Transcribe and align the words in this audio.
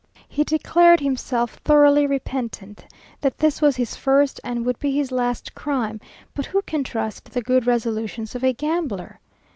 He 0.27 0.43
declared 0.43 0.99
himself 0.99 1.57
thoroughly 1.63 2.07
repentant 2.07 2.87
that 3.19 3.37
this 3.37 3.61
was 3.61 3.75
his 3.75 3.95
first, 3.95 4.41
and 4.43 4.65
would 4.65 4.79
be 4.79 4.89
his 4.89 5.11
last 5.11 5.53
crime 5.53 6.01
but 6.33 6.47
who 6.47 6.63
can 6.63 6.83
trust 6.83 7.25
the 7.25 7.41
good 7.43 7.67
resolutions 7.67 8.33
of 8.33 8.43
a 8.43 8.51
gambler! 8.51 9.19